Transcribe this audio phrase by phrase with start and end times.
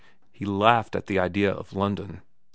[0.31, 2.23] He laughed at the idea of London.